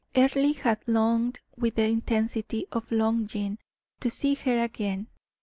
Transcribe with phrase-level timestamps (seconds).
[0.17, 3.59] Earle had longed with the intensity of longing
[3.99, 5.05] to see her again.